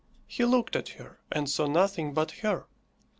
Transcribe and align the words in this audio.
He 0.25 0.43
looked 0.45 0.75
at 0.75 0.89
her, 0.97 1.19
and 1.31 1.47
saw 1.47 1.67
nothing 1.67 2.15
but 2.15 2.31
her. 2.41 2.65